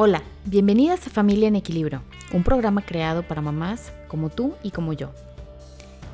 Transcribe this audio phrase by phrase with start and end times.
[0.00, 2.02] Hola, bienvenidas a Familia en Equilibrio,
[2.32, 5.10] un programa creado para mamás como tú y como yo.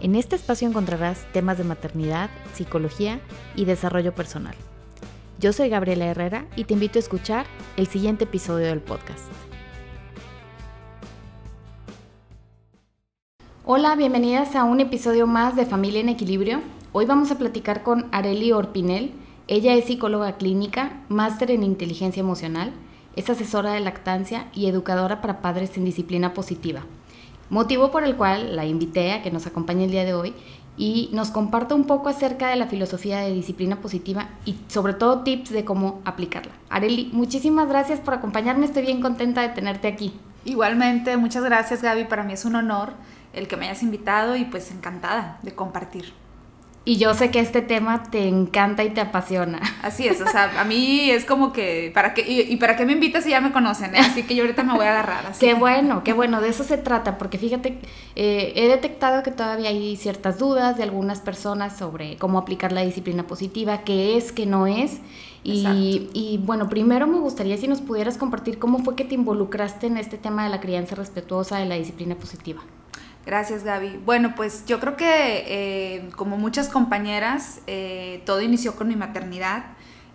[0.01, 3.21] En este espacio encontrarás temas de maternidad, psicología
[3.55, 4.55] y desarrollo personal.
[5.39, 7.45] Yo soy Gabriela Herrera y te invito a escuchar
[7.77, 9.31] el siguiente episodio del podcast.
[13.67, 16.63] Hola, bienvenidas a un episodio más de Familia en Equilibrio.
[16.93, 19.13] Hoy vamos a platicar con Areli Orpinel.
[19.47, 22.73] Ella es psicóloga clínica, máster en inteligencia emocional
[23.17, 26.83] es asesora de lactancia y educadora para padres en disciplina positiva.
[27.51, 30.35] Motivo por el cual la invité a que nos acompañe el día de hoy
[30.77, 35.21] y nos comparta un poco acerca de la filosofía de disciplina positiva y sobre todo
[35.21, 36.53] tips de cómo aplicarla.
[36.69, 40.19] Areli, muchísimas gracias por acompañarme, estoy bien contenta de tenerte aquí.
[40.45, 42.95] Igualmente, muchas gracias Gaby, para mí es un honor
[43.33, 46.24] el que me hayas invitado y pues encantada de compartir.
[46.87, 49.61] Y yo sé que este tema te encanta y te apasiona.
[49.83, 52.93] Así es, o sea, a mí es como que, ¿para qué, y, para qué me
[52.93, 53.95] invitas si ya me conocen?
[53.95, 54.01] Eh?
[54.01, 55.27] Así que yo ahorita me voy a agarrar.
[55.27, 55.47] Así.
[55.47, 57.79] Qué bueno, qué bueno, de eso se trata, porque fíjate,
[58.17, 62.83] eh, he detectado que todavía hay ciertas dudas de algunas personas sobre cómo aplicar la
[62.83, 65.01] disciplina positiva, qué es, qué no es.
[65.43, 69.87] Y, y, bueno, primero me gustaría si nos pudieras compartir cómo fue que te involucraste
[69.87, 72.63] en este tema de la crianza respetuosa de la disciplina positiva.
[73.27, 74.01] Gracias, Gaby.
[74.05, 79.65] Bueno, pues yo creo que eh, como muchas compañeras, eh, todo inició con mi maternidad.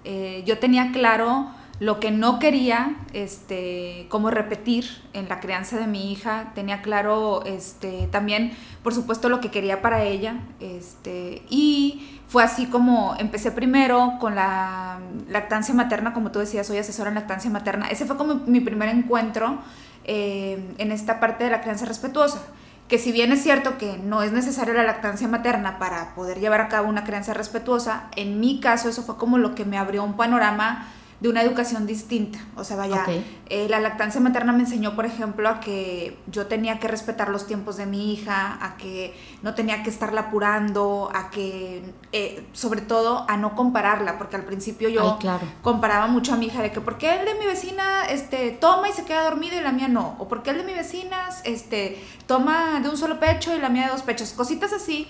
[0.04, 1.50] Eh, yo tenía claro
[1.80, 6.52] lo que no quería, este, como repetir en la crianza de mi hija.
[6.54, 8.52] Tenía claro, este, también,
[8.84, 10.36] por supuesto, lo que quería para ella.
[10.60, 16.78] Este, y fue así como empecé primero con la lactancia materna, como tú decías, soy
[16.78, 17.88] asesora en lactancia materna.
[17.88, 19.58] Ese fue como mi primer encuentro
[20.06, 22.42] en esta parte de la crianza respetuosa
[22.90, 26.60] que si bien es cierto que no es necesaria la lactancia materna para poder llevar
[26.60, 30.04] a cabo una crianza respetuosa, en mi caso eso fue como lo que me abrió
[30.04, 30.88] un panorama
[31.20, 32.40] de una educación distinta.
[32.56, 33.06] O sea, vaya,
[33.48, 37.46] eh, la lactancia materna me enseñó, por ejemplo, a que yo tenía que respetar los
[37.46, 41.84] tiempos de mi hija, a que no tenía que estarla apurando, a que,
[42.14, 45.20] eh, sobre todo, a no compararla, porque al principio yo
[45.62, 48.88] comparaba mucho a mi hija de que, ¿por qué el de mi vecina este, toma
[48.90, 50.16] y se queda dormido y la mía no?
[50.20, 53.70] O ¿por qué el de mi vecina este, toma de un solo pecho y la
[53.70, 54.32] mía de dos pechos?
[54.32, 55.08] Cositas así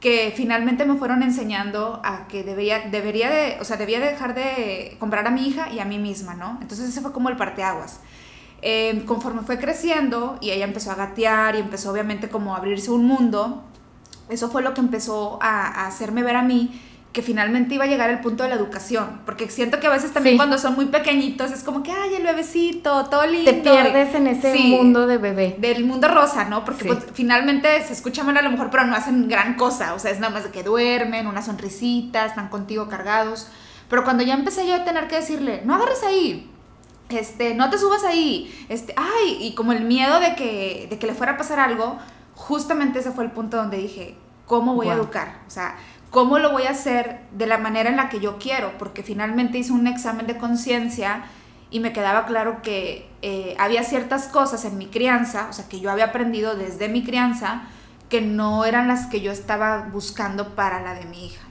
[0.00, 4.96] que finalmente me fueron enseñando a que debía, debería de, o sea, debía dejar de
[5.00, 6.58] comprar a mi hija y a mí misma, ¿no?
[6.60, 8.00] Entonces ese fue como el parteaguas.
[8.62, 12.90] Eh, conforme fue creciendo y ella empezó a gatear y empezó obviamente como a abrirse
[12.90, 13.64] un mundo,
[14.28, 16.80] eso fue lo que empezó a, a hacerme ver a mí
[17.16, 20.12] que finalmente iba a llegar el punto de la educación, porque siento que a veces
[20.12, 23.50] también cuando son muy pequeñitos es como que, ay, el bebecito, todo lindo.
[23.50, 25.56] Te pierdes en ese mundo de bebé.
[25.58, 26.66] Del mundo rosa, ¿no?
[26.66, 29.98] Porque pues, finalmente se escucha mal a lo mejor, pero no hacen gran cosa, o
[29.98, 33.48] sea, es nada más de que duermen, una sonrisita, están contigo cargados,
[33.88, 36.50] pero cuando ya empecé yo a tener que decirle, no agarres ahí,
[37.08, 41.06] este, no te subas ahí, este, ay, y como el miedo de que, de que
[41.06, 41.96] le fuera a pasar algo,
[42.34, 45.40] justamente ese fue el punto donde dije, ¿cómo voy a educar?
[45.46, 45.76] O sea,
[46.10, 48.72] ¿Cómo lo voy a hacer de la manera en la que yo quiero?
[48.78, 51.24] Porque finalmente hice un examen de conciencia
[51.70, 55.80] y me quedaba claro que eh, había ciertas cosas en mi crianza, o sea, que
[55.80, 57.62] yo había aprendido desde mi crianza,
[58.08, 61.44] que no eran las que yo estaba buscando para la de mi hija.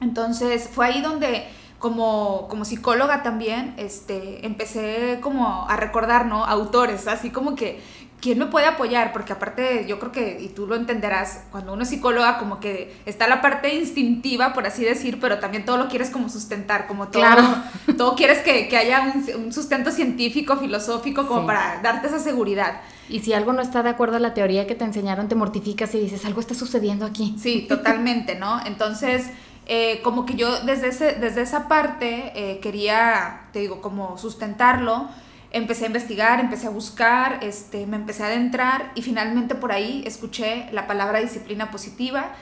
[0.00, 1.46] Entonces fue ahí donde
[1.78, 6.44] como, como psicóloga también este, empecé como a recordar, ¿no?
[6.44, 7.82] Autores, así como que
[8.20, 9.12] ¿quién me puede apoyar?
[9.12, 13.00] Porque aparte, yo creo que, y tú lo entenderás, cuando uno es psicóloga, como que
[13.06, 17.08] está la parte instintiva, por así decir, pero también todo lo quieres como sustentar, como
[17.08, 17.42] todo, claro.
[17.96, 22.80] todo quieres que, que haya un, sustento científico, filosófico, como para darte esa seguridad.
[23.08, 25.94] Y si algo no está de acuerdo a la teoría que te enseñaron, te mortificas
[25.94, 27.34] y dices, algo está sucediendo aquí.
[27.38, 28.64] Sí, totalmente, ¿no?
[28.66, 29.30] Entonces...
[29.72, 35.08] Eh, como que yo desde, ese, desde esa parte eh, quería, te digo, como sustentarlo,
[35.50, 40.02] empecé a investigar, empecé a buscar, este, me empecé a adentrar y finalmente por ahí
[40.06, 42.32] escuché la palabra disciplina positiva.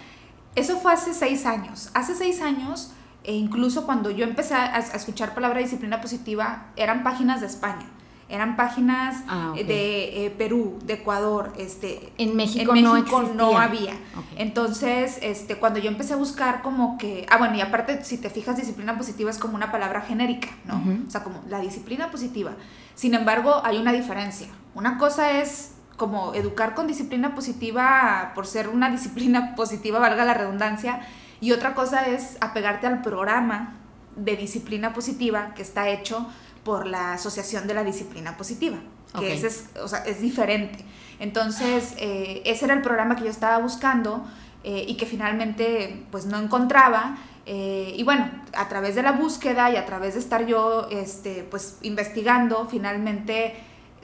[0.55, 1.91] Eso fue hace seis años.
[1.95, 2.93] Hace seis años,
[3.25, 7.87] e incluso cuando yo empecé a, a escuchar palabra disciplina positiva, eran páginas de España
[8.29, 13.95] eran páginas ah, de eh, Perú, de Ecuador, este en México, en México no, había.
[14.37, 18.29] Entonces, este cuando yo empecé a buscar como que, ah bueno, y aparte si te
[18.29, 20.83] fijas disciplina positiva es como una palabra genérica, ¿no?
[21.07, 22.53] O sea, como la disciplina positiva.
[22.95, 24.49] Sin embargo, hay una diferencia.
[24.75, 30.35] Una cosa es como educar con disciplina positiva por ser una disciplina positiva, valga la
[30.35, 31.01] redundancia,
[31.41, 33.75] y otra cosa es apegarte al programa
[34.17, 36.27] de disciplina positiva que está hecho
[36.69, 38.77] por la Asociación de la Disciplina Positiva,
[39.19, 40.85] que es, o sea, es diferente.
[41.19, 44.23] Entonces, eh, ese era el programa que yo estaba buscando.
[44.65, 47.17] eh, y que finalmente pues no encontraba.
[47.47, 51.47] Eh, y bueno, a través de la búsqueda y a través de estar yo este,
[51.51, 53.55] pues investigando, finalmente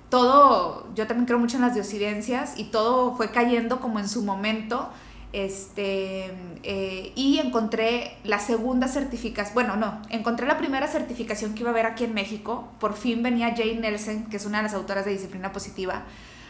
[0.08, 4.22] todo, yo también creo mucho en las diosidencias y todo fue cayendo como en su
[4.22, 4.88] momento.
[5.34, 6.30] Este,
[6.62, 11.72] eh, y encontré la segunda certificación, bueno, no, encontré la primera certificación que iba a
[11.72, 12.68] haber aquí en México.
[12.78, 16.04] Por fin venía Jane Nelson, que es una de las autoras de disciplina positiva,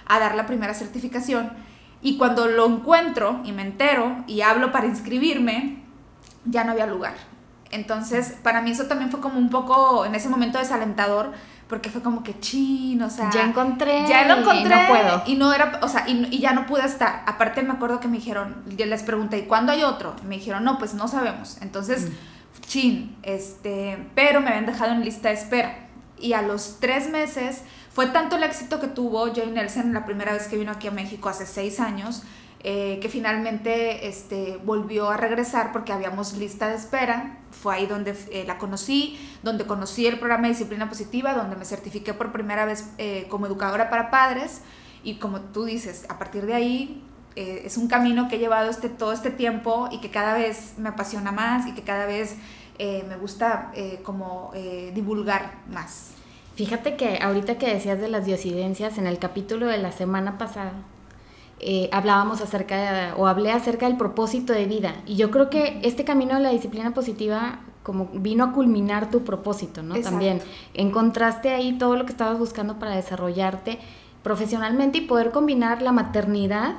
[0.05, 1.51] a dar la primera certificación.
[2.03, 5.79] Y cuando lo encuentro y me entero y hablo para inscribirme,
[6.45, 7.15] ya no había lugar.
[7.71, 11.33] Entonces, para mí eso también fue como un poco en ese momento desalentador
[11.69, 15.23] porque fue como que chin, o sea, ya encontré, ya lo encontré y no puedo.
[15.27, 17.23] Y no era, o sea, y, y, ya no pude estar.
[17.27, 20.15] Aparte me acuerdo que me dijeron, yo les pregunté, ¿y cuándo hay otro?
[20.23, 21.59] Y me dijeron, no, pues no sabemos.
[21.63, 22.61] Entonces, mm.
[22.67, 25.79] chin, este, pero me habían dejado en lista de espera.
[26.19, 27.63] Y a los tres meses
[27.95, 30.91] fue tanto el éxito que tuvo Jane Nelson la primera vez que vino aquí a
[30.91, 32.25] México hace seis años,
[32.67, 37.41] eh, que finalmente este, volvió a regresar porque habíamos lista de espera.
[37.51, 42.15] Fue ahí donde eh, la conocí, donde conocí el programa disciplina positiva, donde me certifiqué
[42.15, 44.63] por primera vez eh, como educadora para padres.
[45.03, 47.05] Y como tú dices, a partir de ahí
[47.37, 50.89] es un camino que he llevado este, todo este tiempo y que cada vez me
[50.89, 52.37] apasiona más y que cada vez
[52.79, 53.73] me gusta
[54.05, 54.53] como
[54.95, 56.13] divulgar más.
[56.55, 60.73] Fíjate que ahorita que decías de las diosidencias, en el capítulo de la semana pasada,
[61.67, 64.97] eh, hablábamos acerca de, o hablé acerca del propósito de vida.
[65.07, 69.25] Y yo creo que este camino de la disciplina positiva como vino a culminar tu
[69.25, 69.95] propósito, ¿no?
[70.01, 70.41] También
[70.75, 73.79] encontraste ahí todo lo que estabas buscando para desarrollarte
[74.23, 76.77] profesionalmente y poder combinar la maternidad,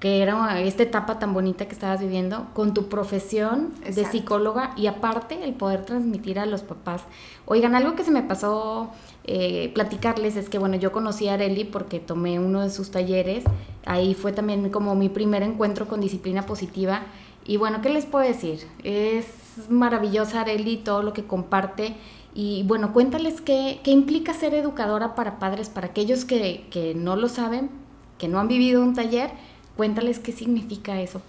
[0.00, 4.88] que era esta etapa tan bonita que estabas viviendo, con tu profesión de psicóloga y
[4.88, 7.02] aparte el poder transmitir a los papás.
[7.46, 8.90] Oigan, algo que se me pasó
[9.24, 13.44] eh, platicarles es que, bueno, yo conocí a Areli porque tomé uno de sus talleres,
[13.86, 17.02] ahí fue también como mi primer encuentro con disciplina positiva
[17.46, 18.66] y bueno, ¿qué les puedo decir?
[18.82, 19.26] Es
[19.70, 21.94] maravillosa Areli, todo lo que comparte
[22.34, 27.16] y bueno, cuéntales qué, qué implica ser educadora para padres, para aquellos que, que no
[27.16, 27.70] lo saben,
[28.18, 29.30] que no han vivido un taller,
[29.76, 31.22] cuéntales qué significa eso.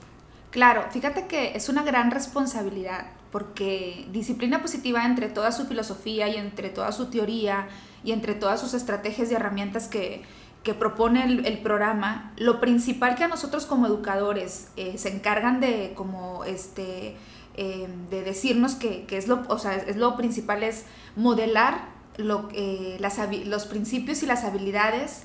[0.52, 6.36] Claro, fíjate que es una gran responsabilidad porque disciplina positiva entre toda su filosofía y
[6.36, 7.68] entre toda su teoría
[8.04, 10.24] y entre todas sus estrategias y herramientas que,
[10.80, 16.44] propone el, programa, lo principal que a nosotros como educadores eh, se encargan de como
[16.44, 17.16] este
[17.56, 20.84] em, de decirnos que, es lo o sea, es lo principal es
[21.16, 25.24] modelar lo, eh, las, los principios y las habilidades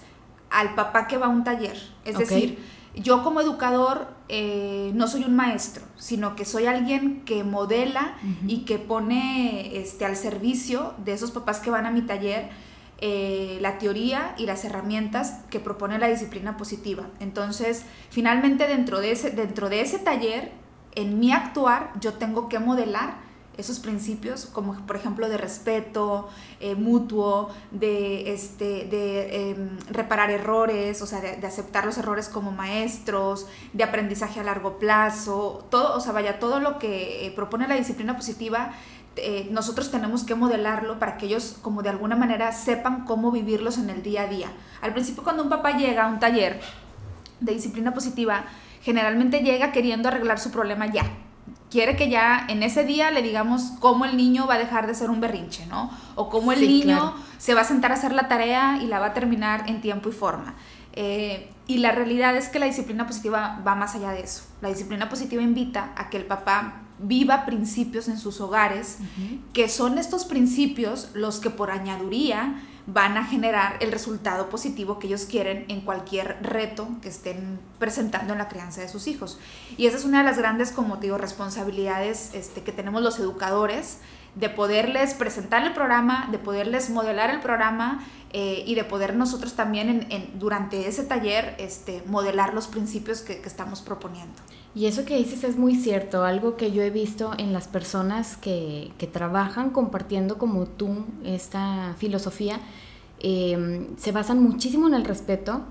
[0.53, 1.77] al papá que va a un taller.
[2.05, 2.59] Es decir,
[2.95, 8.17] yo como educador eh, no soy un maestro, sino que soy alguien que modela
[8.47, 12.51] y que pone este, al servicio de esos papás que van a mi taller
[12.99, 17.09] eh, la teoría y las herramientas que propone la disciplina positiva.
[17.19, 20.53] Entonces, finalmente dentro de ese, dentro de ese taller,
[20.95, 23.17] en mi actuar, yo tengo que modelar
[23.57, 26.29] esos principios, como por ejemplo de respeto
[26.61, 32.51] eh, mutuo, de, este, de em, reparar errores, o sea, de, aceptar los errores como
[32.51, 37.69] maestros, de aprendizaje a largo plazo, todo, o sea, vaya, todo lo que eh, propone
[37.69, 38.73] la disciplina positiva,
[39.17, 43.77] eh, nosotros tenemos que modelarlo para que ellos como de alguna manera sepan cómo vivirlos
[43.77, 44.49] en el día a día.
[44.81, 46.61] Al principio cuando un papá llega a un taller
[47.41, 48.45] de disciplina positiva,
[48.81, 51.05] generalmente llega queriendo arreglar su problema ya,
[51.73, 54.95] quiere que ya en ese día le digamos cómo el niño va a dejar de
[54.95, 55.91] ser un berrinche, ¿no?
[56.17, 59.07] O cómo el niño se va a sentar a hacer la tarea y la va
[59.07, 60.55] a terminar en tiempo y forma.
[60.93, 64.43] Eh, y la realidad es que la disciplina positiva va más allá de eso.
[64.61, 68.99] La disciplina positiva invita a que el papá viva principios en sus hogares,
[69.55, 75.07] que son estos principios los que por añaduría van a generar el resultado positivo que
[75.07, 79.39] ellos quieren en cualquier reto que estén presentando en la crianza de sus hijos.
[79.77, 83.99] Y esa es una de las grandes, como digo, responsabilidades este, que tenemos los educadores,
[84.35, 89.55] de poderles presentar el programa, de poderles modelar el programa eh, y de poder nosotros
[89.55, 94.41] también en, durante ese taller este, modelar los principios que, que estamos proponiendo.
[94.75, 98.39] Y eso que dices es muy cierto, algo que yo he visto en las personas
[98.39, 102.59] que, que trabajan compartiendo como tú esta filosofía,
[103.21, 105.63] eh, se basan muchísimo en el respeto.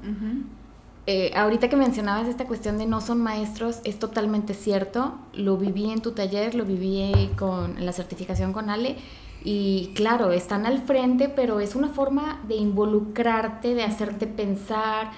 [1.13, 5.15] Eh, ahorita que mencionabas esta cuestión de no son maestros, es totalmente cierto.
[5.34, 8.96] Lo viví en tu taller, lo viví con en la certificación con Ale.
[9.44, 15.12] Y claro, están al frente, pero es una forma de involucrarte, de hacerte pensar,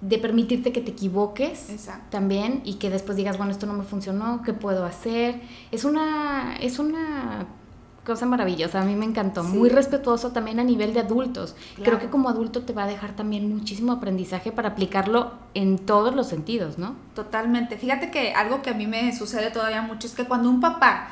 [0.00, 1.66] de permitirte que te equivoques
[2.10, 5.40] también y que después digas, bueno, esto no me funcionó, ¿qué puedo hacer?
[5.72, 7.48] Es una, es una
[8.04, 11.54] cosa maravillosa, a mí me encantó, muy respetuoso también a nivel de adultos.
[11.82, 16.14] Creo que como adulto te va a dejar también muchísimo aprendizaje para aplicarlo en todos
[16.14, 16.96] los sentidos, ¿no?
[17.14, 17.76] Totalmente.
[17.76, 21.08] Fíjate que algo que a mí me sucede todavía mucho es que cuando un papá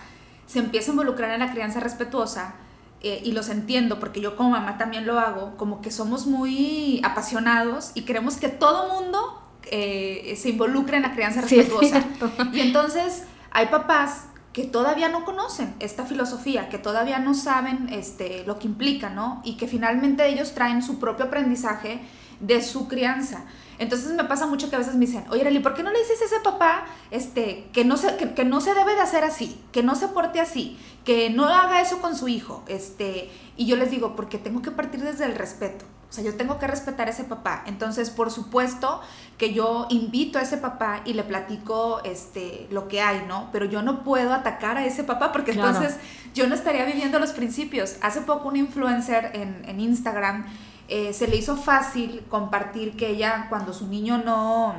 [0.47, 2.55] se empieza a involucrar en la crianza respetuosa,
[3.01, 7.01] eh, y los entiendo porque yo como mamá también lo hago, como que somos muy
[7.05, 9.41] apasionados y queremos que todo mundo
[9.71, 12.05] eh, se involucre en la crianza respetuosa.
[12.53, 14.25] y entonces hay papás
[14.59, 19.41] que todavía no conocen esta filosofía, que todavía no saben este, lo que implica, ¿no?
[19.45, 22.01] Y que finalmente ellos traen su propio aprendizaje
[22.41, 23.45] de su crianza.
[23.79, 26.01] Entonces me pasa mucho que a veces me dicen, oye, Arely, ¿por qué no le
[26.01, 29.63] dices a ese papá este, que, no se, que, no se debe de hacer así,
[29.71, 32.65] que no se porte así, que no haga eso con su hijo?
[32.67, 35.85] Este, y yo les digo, porque tengo que partir desde el respeto.
[36.09, 37.65] O sea, yo tengo que respetar a ese papá.
[37.67, 39.03] Entonces, por supuesto
[39.37, 43.51] que yo invito a ese papá y le platico este, lo que hay, ¿no?
[43.53, 45.99] Pero yo no puedo atacar a ese papá porque entonces
[46.35, 47.97] yo no estaría viviendo los principios.
[48.01, 50.47] Hace poco un influencer en, en Instagram
[50.89, 54.75] eh, se le hizo fácil compartir que ella cuando su niño no,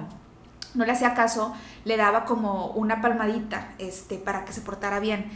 [0.74, 1.54] no le hacía caso,
[1.86, 5.30] le daba como una palmadita este, para que se portara bien.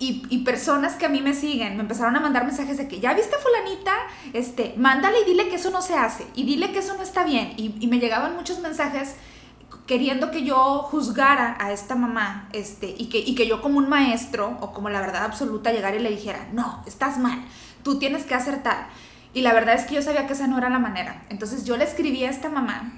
[0.00, 3.14] Y, personas que a mí me siguen me empezaron a mandar mensajes de que ya
[3.14, 3.92] viste fulanita,
[4.32, 7.24] este, mándale y dile que eso no se hace y dile que eso no está
[7.24, 7.52] bien.
[7.56, 9.16] Y, me llegaban muchos mensajes
[9.86, 13.88] queriendo que yo juzgara a esta mamá este, y, que, y que yo como un
[13.88, 17.42] maestro o como la verdad absoluta llegara y le dijera, no, estás mal,
[17.82, 18.86] tú tienes que hacer tal.
[19.34, 21.24] Y la verdad es que yo sabía que esa no era la manera.
[21.28, 22.92] Entonces yo le escribí a esta mamá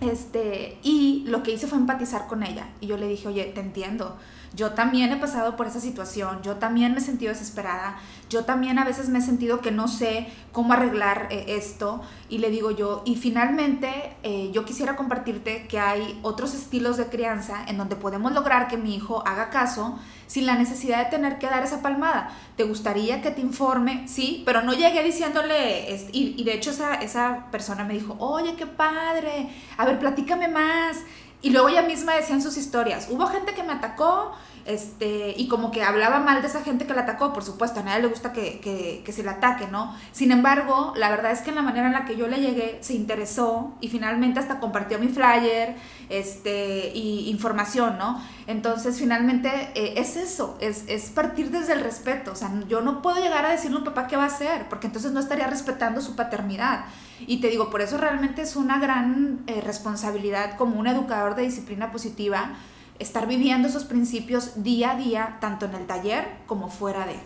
[0.00, 2.68] este, y lo que hice fue empatizar con ella.
[2.80, 4.16] Y yo le dije, oye, te entiendo.
[4.54, 7.98] Yo también he pasado por esa situación, yo también me he sentido desesperada,
[8.30, 12.38] yo también a veces me he sentido que no sé cómo arreglar eh, esto y
[12.38, 17.64] le digo yo, y finalmente eh, yo quisiera compartirte que hay otros estilos de crianza
[17.68, 21.46] en donde podemos lograr que mi hijo haga caso sin la necesidad de tener que
[21.46, 22.30] dar esa palmada.
[22.56, 24.08] ¿Te gustaría que te informe?
[24.08, 28.56] Sí, pero no llegué diciéndole, y, y de hecho esa, esa persona me dijo, oye,
[28.56, 30.98] qué padre, a ver, platícame más.
[31.42, 34.32] Y luego ella misma decía en sus historias, hubo gente que me atacó,
[34.66, 37.82] este, y como que hablaba mal de esa gente que la atacó, por supuesto, a
[37.84, 39.94] nadie le gusta que, que, que, se le ataque, ¿no?
[40.10, 42.78] Sin embargo, la verdad es que en la manera en la que yo le llegué,
[42.80, 45.76] se interesó y finalmente hasta compartió mi flyer,
[46.08, 48.20] este, y información, ¿no?
[48.48, 53.02] Entonces, finalmente, eh, es eso, es, es, partir desde el respeto, o sea, yo no
[53.02, 55.46] puedo llegar a decirle a un papá qué va a hacer, porque entonces no estaría
[55.46, 56.86] respetando su paternidad.
[57.26, 61.42] Y te digo, por eso realmente es una gran eh, responsabilidad como un educador de
[61.42, 62.54] disciplina positiva,
[62.98, 67.16] estar viviendo esos principios día a día, tanto en el taller como fuera de.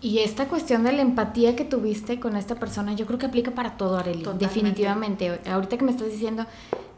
[0.00, 3.52] Y esta cuestión de la empatía que tuviste con esta persona, yo creo que aplica
[3.52, 4.26] para todo, Arely.
[4.36, 5.40] Definitivamente.
[5.48, 6.44] Ahorita que me estás diciendo,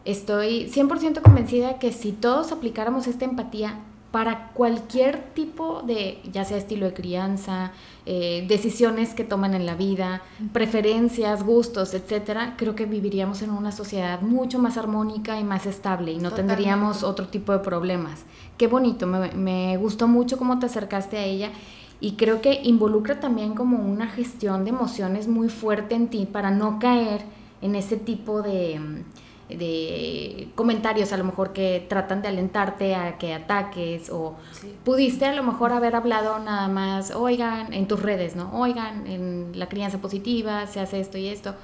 [0.06, 3.78] estoy 100% convencida que si todos aplicáramos esta empatía
[4.14, 7.72] para cualquier tipo de, ya sea estilo de crianza,
[8.06, 13.72] eh, decisiones que toman en la vida, preferencias, gustos, etcétera, creo que viviríamos en una
[13.72, 18.22] sociedad mucho más armónica y más estable y no tendríamos otro tipo de problemas.
[18.56, 21.50] Qué bonito, me, me gustó mucho cómo te acercaste a ella
[22.00, 26.52] y creo que involucra también como una gestión de emociones muy fuerte en ti para
[26.52, 27.22] no caer
[27.62, 28.80] en ese tipo de
[29.56, 34.36] de comentarios a lo mejor que tratan de alentarte a que ataques o
[34.84, 38.50] pudiste a lo mejor haber hablado nada más, oigan, en tus redes, ¿no?
[38.52, 41.54] Oigan, en la crianza positiva se hace esto y esto,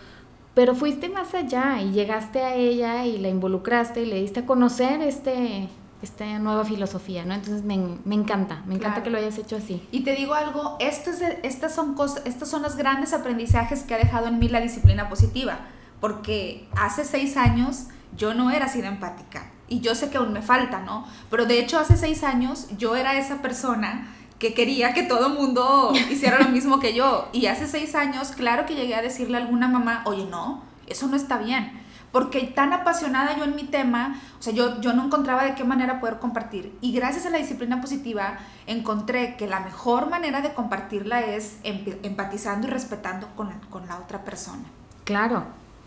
[0.54, 4.46] pero fuiste más allá y llegaste a ella y la involucraste y le diste a
[4.46, 5.68] conocer este
[6.02, 7.34] esta nueva filosofía, ¿no?
[7.34, 9.86] Entonces me, me encanta, me encanta que lo hayas hecho así.
[9.92, 13.94] Y te digo algo, esto es estas, son cosas, estos son los grandes aprendizajes que
[13.94, 15.58] ha dejado en mí la disciplina positiva
[16.00, 20.32] porque hace seis años yo no era así de empática y yo sé que aún
[20.32, 21.06] me falta, ¿no?
[21.30, 25.34] Pero de hecho hace seis años yo era esa persona que quería que todo el
[25.34, 27.28] mundo hiciera lo mismo que yo.
[27.32, 31.06] Y hace seis años, claro que llegué a decirle a alguna mamá, oye, no, eso
[31.06, 31.78] no está bien.
[32.10, 35.62] Porque tan apasionada yo en mi tema, o sea, yo, yo no encontraba de qué
[35.62, 36.76] manera poder compartir.
[36.80, 42.66] Y gracias a la disciplina positiva, encontré que la mejor manera de compartirla es empatizando
[42.66, 44.64] y respetando con, con la otra persona.
[45.04, 45.44] Claro,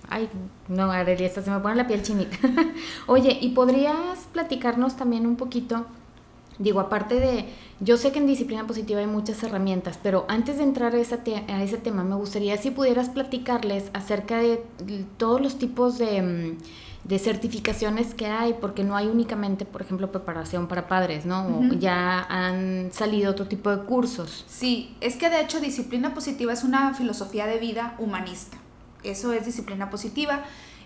[0.09, 0.29] Ay,
[0.67, 2.37] no, Arelia, se me pone la piel chinita.
[3.07, 5.85] Oye, ¿y podrías platicarnos también un poquito?
[6.59, 7.45] Digo, aparte de,
[7.79, 11.19] yo sé que en disciplina positiva hay muchas herramientas, pero antes de entrar a, ese,
[11.47, 14.63] a ese tema, me gustaría si pudieras platicarles acerca de
[15.17, 16.57] todos los tipos de, mm,
[17.05, 21.73] de certificaciones que hay, porque no hay únicamente, por ejemplo, preparación para padres, ¿no?
[21.79, 24.45] Ya han salido otro tipo de cursos.
[24.47, 28.57] Sí, es que de hecho disciplina positiva es una filosofía de vida humanista.
[29.03, 30.43] Eso es disciplina positiva.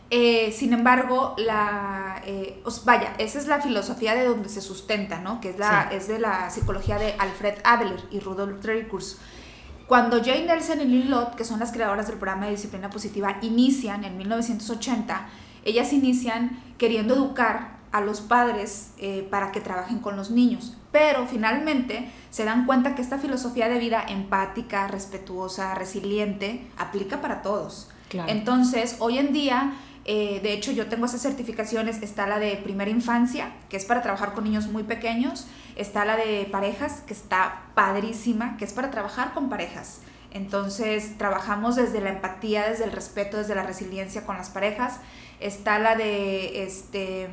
[0.10, 5.42] Eh, sin embargo, la, eh, vaya, esa es la filosofía de donde se sustenta, ¿no?
[5.42, 9.18] Que es, la, es de la psicología de Alfred Adler y Rudolf Dreikurs.
[9.86, 13.38] Cuando Jane Nelson y Lynn Lott, que son las creadoras del programa de disciplina positiva,
[13.42, 15.28] inician en 1980,
[15.66, 21.26] ellas inician queriendo educar a los padres eh, para que trabajen con los niños, pero
[21.26, 27.90] finalmente se dan cuenta que esta filosofía de vida empática, respetuosa, resiliente, aplica para todos.
[28.28, 29.74] Entonces, hoy en día
[30.10, 32.02] eh, de hecho, yo tengo esas certificaciones.
[32.02, 35.48] Está la de primera infancia, que es para trabajar con niños muy pequeños.
[35.76, 40.00] Está la de parejas, que está padrísima, que es para trabajar con parejas.
[40.32, 45.02] Entonces, trabajamos desde la empatía, desde el respeto, desde la resiliencia con las parejas.
[45.42, 47.28] Está la de este,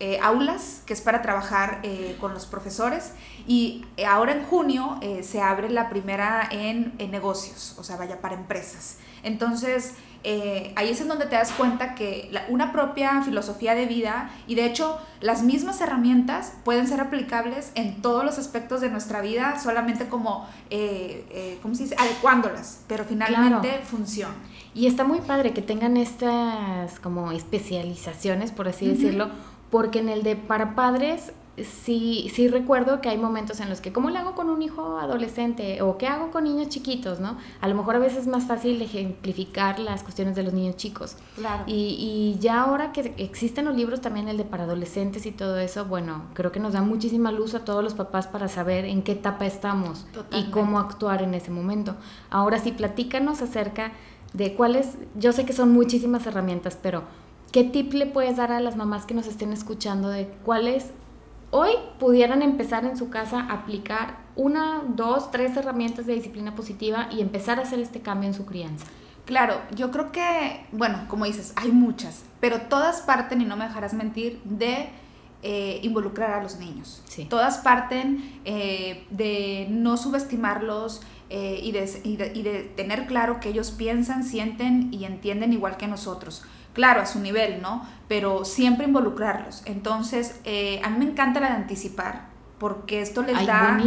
[0.00, 3.12] eh, aulas, que es para trabajar eh, con los profesores.
[3.46, 8.34] Y ahora en junio se abre la primera en, en negocios, o sea, vaya para
[8.34, 8.96] empresas.
[9.22, 9.94] Entonces,
[10.26, 14.54] eh, ahí es en donde te das cuenta que una propia filosofía de vida y
[14.54, 19.60] de hecho las mismas herramientas pueden ser aplicables en todos los aspectos de nuestra vida,
[19.60, 24.34] solamente como, eh, eh ¿cómo se dice?, adecuándolas, pero finalmente funciona.
[24.74, 29.28] Y está muy padre que tengan estas como especializaciones, por así decirlo,
[29.70, 33.92] porque en el de para padres sí, sí recuerdo que hay momentos en los que,
[33.92, 35.82] ¿cómo le hago con un hijo adolescente?
[35.82, 37.20] ¿O qué hago con niños chiquitos?
[37.20, 37.36] ¿no?
[37.60, 41.16] A lo mejor a veces es más fácil ejemplificar las cuestiones de los niños chicos.
[41.36, 41.64] Claro.
[41.66, 45.84] Y, ya ahora que existen los libros también, el de para adolescentes y todo eso,
[45.84, 49.12] bueno, creo que nos da muchísima luz a todos los papás para saber en qué
[49.12, 51.94] etapa estamos y cómo actuar en ese momento.
[52.30, 53.92] Ahora sí, platícanos acerca
[54.32, 57.02] de cuáles, yo sé que son muchísimas herramientas, pero...
[57.52, 60.90] ¿Qué tip le puedes dar a las mamás que nos estén escuchando de cuáles
[61.56, 61.70] hoy
[62.00, 67.20] pudieran empezar en su casa a aplicar una, dos, tres herramientas de disciplina positiva y
[67.20, 68.86] empezar a hacer este cambio en su crianza?
[69.24, 73.66] Claro, yo creo que, bueno, como dices, hay muchas, pero todas parten, y no me
[73.66, 74.88] dejarás mentir, de
[75.44, 77.04] eh, involucrar a los niños.
[77.30, 83.70] Todas parten eh, de no subestimarlos eh, y, de, y de tener claro que ellos
[83.70, 86.42] piensan, sienten y entienden igual que nosotros
[86.74, 87.86] claro, a su nivel, ¿no?
[88.08, 89.62] Pero siempre involucrarlos.
[89.64, 92.26] Entonces, eh, a mí me encanta la de anticipar,
[92.58, 93.78] porque esto les da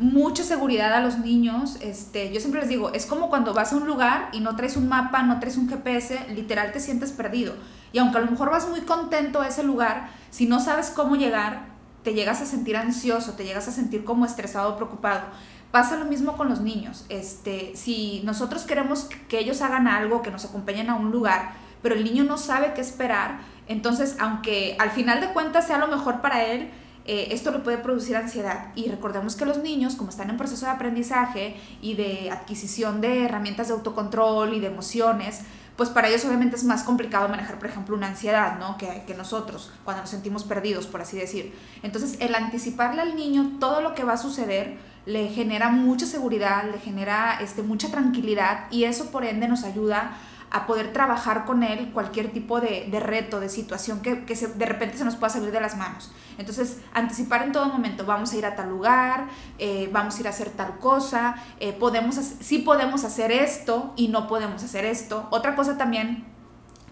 [0.00, 1.78] mucha seguridad a los niños.
[1.80, 4.76] Este, yo siempre les digo, es como cuando vas a un lugar y no traes
[4.76, 7.54] un mapa, no traes un GPS, literal te sientes perdido.
[7.92, 11.16] Y aunque a lo mejor vas muy contento a ese lugar, si no sabes cómo
[11.16, 11.66] llegar,
[12.02, 15.22] te llegas a sentir ansioso, te llegas a sentir como estresado o preocupado.
[15.70, 17.04] Pasa lo mismo con los niños.
[17.08, 21.96] Este, si nosotros queremos que ellos hagan algo, que nos acompañen a un lugar, pero
[21.96, 26.22] el niño no sabe qué esperar, entonces aunque al final de cuentas sea lo mejor
[26.22, 26.70] para él,
[27.04, 28.68] eh, esto le puede producir ansiedad.
[28.74, 33.26] Y recordemos que los niños, como están en proceso de aprendizaje y de adquisición de
[33.26, 35.42] herramientas de autocontrol y de emociones,
[35.76, 38.78] pues para ellos obviamente es más complicado manejar, por ejemplo, una ansiedad, ¿no?
[38.78, 41.52] Que, que, nosotros, cuando nos sentimos perdidos, por así decir.
[41.82, 46.64] Entonces, el anticiparle al niño todo lo que va a suceder le genera mucha seguridad,
[46.70, 50.16] le genera este, mucha tranquilidad y eso por ende nos ayuda
[50.54, 55.04] a poder trabajar con él cualquier tipo de, reto, de situación que, de repente se
[55.04, 56.12] nos pueda salir de las manos.
[56.38, 59.26] Entonces, anticipar en todo momento, vamos a ir a tal lugar,
[59.58, 64.06] eh, vamos a ir a hacer tal cosa, eh, podemos, sí podemos hacer esto y
[64.06, 65.26] no podemos hacer esto.
[65.30, 66.24] Otra cosa también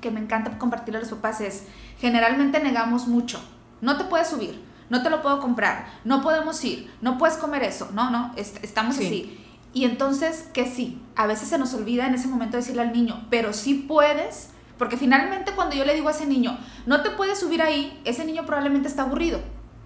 [0.01, 1.62] que me encanta compartir a los papás es,
[2.01, 3.40] generalmente negamos mucho,
[3.81, 7.62] no te puedes subir, no te lo puedo comprar, no podemos ir, no puedes comer
[7.62, 9.38] eso, no, no, estamos así.
[9.74, 13.26] Y entonces que sí, a veces se nos olvida en ese momento decirle al niño,
[13.30, 17.38] pero sí puedes, porque finalmente cuando yo le digo a ese niño, no te puedes
[17.38, 19.40] subir ahí, ese niño probablemente está aburrido,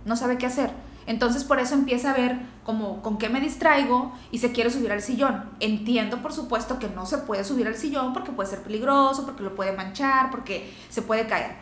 [0.04, 0.70] no sabe qué hacer.
[1.06, 4.90] Entonces por eso empieza a ver como con qué me distraigo y se quiere subir
[4.90, 5.44] al sillón.
[5.60, 9.44] Entiendo por supuesto que no se puede subir al sillón porque puede ser peligroso, porque
[9.44, 11.52] lo puede manchar, porque se puede caer.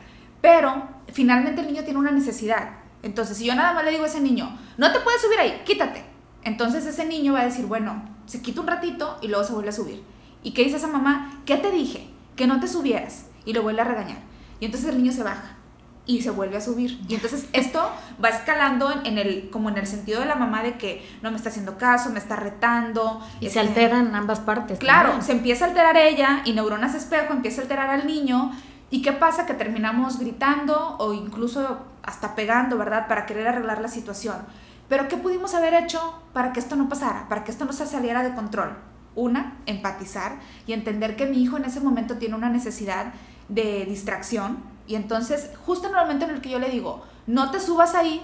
[0.40, 2.70] Pero finalmente el niño tiene una necesidad.
[3.02, 5.60] Entonces si yo nada más le digo a ese niño, no te puedes subir ahí,
[5.66, 6.02] quítate.
[6.42, 9.70] Entonces ese niño va a decir, bueno, se quita un ratito y luego se vuelve
[9.70, 10.02] a subir.
[10.42, 11.40] ¿Y qué dice esa mamá?
[11.46, 12.08] ¿Qué te dije?
[12.36, 13.26] Que no te subieras.
[13.44, 14.18] Y lo vuelve a regañar.
[14.60, 15.56] Y entonces el niño se baja
[16.06, 17.00] y se vuelve a subir.
[17.08, 17.90] Y entonces esto
[18.22, 21.36] va escalando en, el, como en el sentido de la mamá de que no me
[21.36, 23.20] está haciendo caso, me está retando.
[23.40, 24.78] Y se este, alteran ambas partes.
[24.78, 28.52] Claro, se empieza a alterar ella y neuronas espejo empieza a alterar al niño.
[28.90, 29.46] ¿Y qué pasa?
[29.46, 33.08] Que terminamos gritando o incluso hasta pegando, ¿verdad?
[33.08, 34.36] Para querer arreglar la situación.
[34.88, 37.86] Pero ¿qué pudimos haber hecho para que esto no pasara, para que esto no se
[37.86, 38.76] saliera de control?
[39.14, 43.14] Una, empatizar y entender que mi hijo en ese momento tiene una necesidad
[43.48, 47.60] de distracción y entonces justo en el en el que yo le digo, no te
[47.60, 48.20] subas ahí,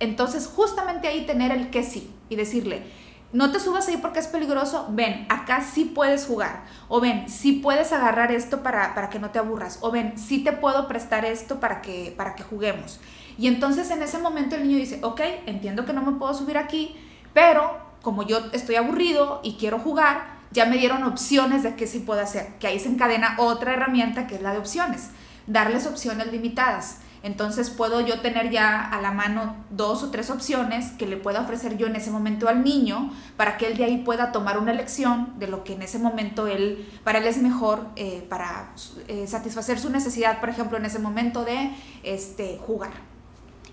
[0.00, 2.84] entonces justamente ahí tener el que sí y decirle,
[3.32, 7.52] no te subas ahí porque es peligroso, ven, acá sí puedes jugar, o ven, sí
[7.52, 11.24] puedes agarrar esto para, para que no te aburras, o ven, sí te puedo prestar
[11.24, 13.00] esto para que, para que juguemos.
[13.38, 16.58] Y entonces en ese momento el niño dice, ok, entiendo que no me puedo subir
[16.58, 16.96] aquí,
[17.32, 21.98] pero como yo estoy aburrido y quiero jugar, ya me dieron opciones de qué sí
[21.98, 25.10] puedo hacer, que ahí se encadena otra herramienta que es la de opciones,
[25.46, 27.00] darles opciones limitadas.
[27.24, 31.40] Entonces puedo yo tener ya a la mano dos o tres opciones que le pueda
[31.40, 34.72] ofrecer yo en ese momento al niño para que él de ahí pueda tomar una
[34.72, 38.74] elección de lo que en ese momento él, para él es mejor eh, para
[39.08, 41.70] eh, satisfacer su necesidad, por ejemplo, en ese momento de
[42.02, 43.13] este, jugar.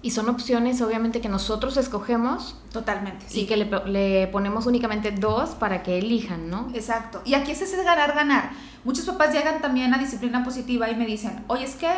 [0.03, 2.55] Y son opciones, obviamente, que nosotros escogemos.
[2.71, 3.25] Totalmente.
[3.33, 6.69] Y que le, le, ponemos únicamente dos para que elijan, ¿no?
[6.73, 7.21] Exacto.
[7.23, 8.51] Y aquí es ese ganar, ganar.
[8.83, 11.89] Muchos papás llegan también a disciplina positiva y me dicen, oye, es que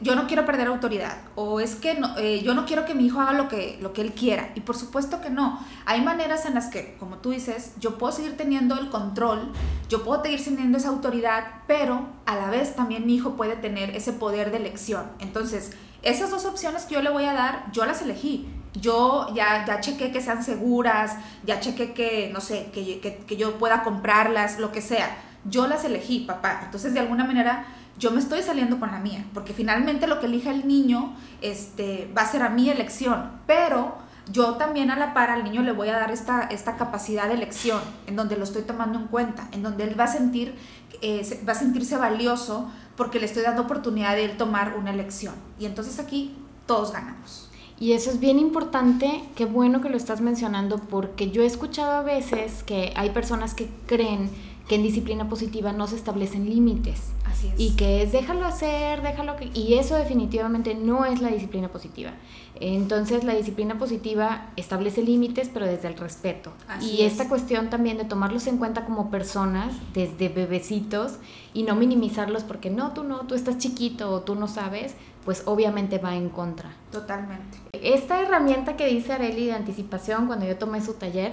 [0.00, 3.20] yo no quiero perder autoridad o es que eh, yo no quiero que mi hijo
[3.20, 4.50] haga lo que, lo que él quiera.
[4.54, 5.58] Y por supuesto que no.
[5.86, 9.52] Hay maneras en las que, como tú dices, yo puedo seguir teniendo el control,
[9.88, 13.90] yo puedo seguir teniendo esa autoridad, pero a la vez también mi hijo puede tener
[13.96, 15.04] ese poder de elección.
[15.18, 18.48] Entonces, esas dos opciones que yo le voy a dar, yo las elegí.
[18.74, 23.36] Yo ya, ya chequé que sean seguras, ya chequé que, no sé, que, que, que
[23.36, 25.16] yo pueda comprarlas, lo que sea.
[25.44, 26.62] Yo las elegí, papá.
[26.64, 27.66] Entonces, de alguna manera
[27.98, 32.10] yo me estoy saliendo con la mía, porque finalmente lo que elija el niño este,
[32.16, 33.96] va a ser a mi elección, pero
[34.32, 37.34] yo también a la par al niño le voy a dar esta, esta capacidad de
[37.34, 40.54] elección, en donde lo estoy tomando en cuenta, en donde él va a, sentir,
[41.02, 45.34] eh, va a sentirse valioso porque le estoy dando oportunidad de él tomar una elección.
[45.58, 46.34] Y entonces aquí
[46.66, 47.50] todos ganamos.
[47.78, 51.92] Y eso es bien importante, qué bueno que lo estás mencionando, porque yo he escuchado
[51.92, 54.30] a veces que hay personas que creen
[54.68, 57.12] que en disciplina positiva no se establecen límites.
[57.24, 57.54] Así es.
[57.58, 59.50] Y que es déjalo hacer, déjalo que...
[59.52, 62.12] Y eso definitivamente no es la disciplina positiva.
[62.60, 66.52] Entonces la disciplina positiva establece límites, pero desde el respeto.
[66.80, 71.18] y esta cuestión también de tomarlos en cuenta como personas, desde bebecitos,
[71.52, 75.42] y no minimizarlos porque no, tú no, tú estás chiquito o tú no sabes, pues
[75.46, 76.70] obviamente va en contra.
[76.92, 77.58] Totalmente.
[77.72, 81.32] Esta herramienta que dice Areli de anticipación cuando yo tomé su taller,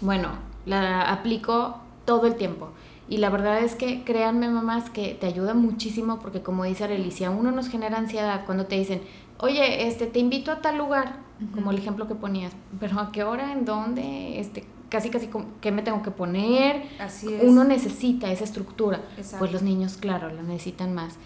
[0.00, 0.30] bueno,
[0.64, 2.70] la aplico todo el tiempo.
[3.06, 7.28] Y la verdad es que créanme mamás que te ayuda muchísimo porque como dice Arelicia,
[7.28, 9.02] uno nos genera ansiedad cuando te dicen,
[9.36, 11.16] oye, este, te invito a tal lugar,
[11.54, 13.52] como el ejemplo que ponías, pero ¿a qué hora?
[13.52, 14.40] ¿En dónde?
[14.40, 15.28] Este, casi casi
[15.60, 16.82] qué me tengo que poner.
[16.98, 17.42] Así es.
[17.44, 19.02] Uno necesita esa estructura.
[19.38, 21.16] Pues los niños, claro, lo necesitan más.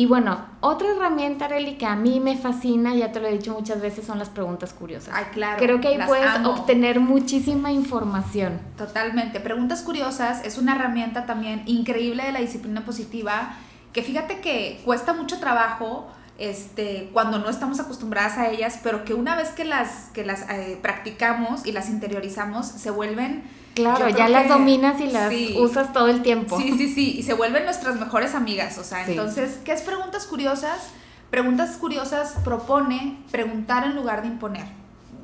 [0.00, 3.52] Y bueno, otra herramienta, Arely, que a mí me fascina, ya te lo he dicho
[3.52, 5.12] muchas veces, son las preguntas curiosas.
[5.14, 5.58] Ay, claro.
[5.58, 8.62] Creo que ahí puedes obtener muchísima información.
[8.78, 9.40] Totalmente.
[9.40, 13.56] Preguntas curiosas es una herramienta también increíble de la disciplina positiva,
[13.92, 19.12] que fíjate que cuesta mucho trabajo este, cuando no estamos acostumbradas a ellas, pero que
[19.12, 24.28] una vez que las, que las eh, practicamos y las interiorizamos, se vuelven Claro, ya
[24.28, 26.58] las dominas y las usas todo el tiempo.
[26.58, 30.26] Sí, sí, sí, y se vuelven nuestras mejores amigas, o sea, entonces, ¿qué es preguntas
[30.26, 30.90] curiosas?
[31.30, 34.66] Preguntas curiosas propone preguntar en lugar de imponer.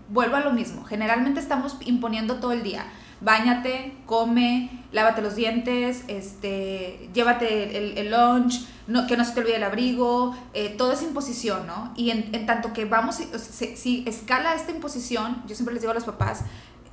[0.09, 2.87] Vuelvo a lo mismo, generalmente estamos imponiendo todo el día.
[3.21, 9.57] Báñate, come, lávate los dientes, este, llévate el, lunch, no, que no se te olvide
[9.57, 11.93] el abrigo, eh, todo es imposición, ¿no?
[11.97, 16.05] Y en, tanto que vamos, si escala esta imposición, yo siempre les digo a los
[16.05, 16.45] papás,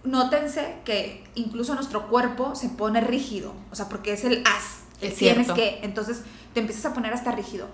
[0.03, 5.15] nótense que incluso nuestro cuerpo se pone rígido, o sea, porque es el as, es
[5.15, 7.67] tienes que, entonces te empiezas a poner hasta rígido.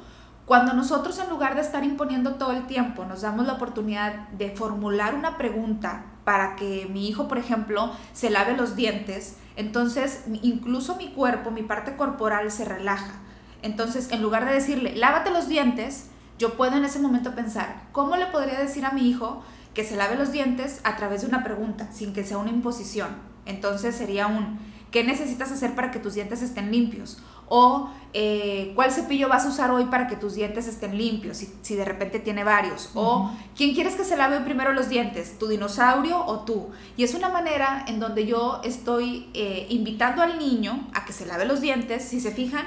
[0.45, 4.49] Cuando nosotros en lugar de estar imponiendo todo el tiempo, nos damos la oportunidad de
[4.49, 10.95] formular una pregunta para que mi hijo, por ejemplo, se lave los dientes, entonces incluso
[10.95, 13.13] mi cuerpo, mi parte corporal se relaja.
[13.61, 18.15] Entonces, en lugar de decirle, lávate los dientes, yo puedo en ese momento pensar, ¿cómo
[18.15, 21.43] le podría decir a mi hijo que se lave los dientes a través de una
[21.43, 23.09] pregunta, sin que sea una imposición.
[23.45, 24.59] Entonces sería un,
[24.91, 27.21] ¿qué necesitas hacer para que tus dientes estén limpios?
[27.47, 31.37] O eh, ¿cuál cepillo vas a usar hoy para que tus dientes estén limpios?
[31.37, 32.91] Si, si de repente tiene varios.
[32.93, 35.37] O ¿quién quieres que se lave primero los dientes?
[35.39, 36.69] ¿Tu dinosaurio o tú?
[36.95, 41.25] Y es una manera en donde yo estoy eh, invitando al niño a que se
[41.25, 42.03] lave los dientes.
[42.03, 42.65] Si se fijan,